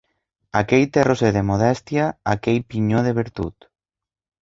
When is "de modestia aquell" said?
1.37-2.61